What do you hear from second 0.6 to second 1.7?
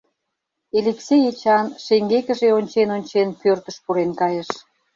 Элексей Эчан,